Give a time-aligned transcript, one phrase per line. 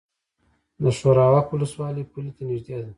[0.83, 2.89] د شورابک ولسوالۍ پولې ته نږدې ده